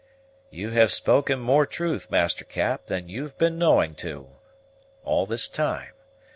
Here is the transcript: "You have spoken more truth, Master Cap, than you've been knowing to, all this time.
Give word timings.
"You 0.49 0.71
have 0.71 0.91
spoken 0.91 1.39
more 1.39 1.67
truth, 1.67 2.09
Master 2.09 2.43
Cap, 2.43 2.87
than 2.87 3.07
you've 3.07 3.37
been 3.37 3.59
knowing 3.59 3.93
to, 3.97 4.29
all 5.03 5.27
this 5.27 5.47
time. 5.47 5.93